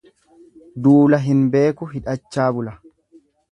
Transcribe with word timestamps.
Duula 0.87 1.19
hin 1.27 1.45
beeku 1.57 1.91
hidhachaa 1.93 2.51
bula. 2.59 2.77